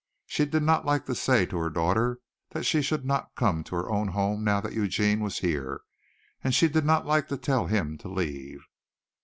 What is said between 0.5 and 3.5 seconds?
not like to say to her daughter that she should not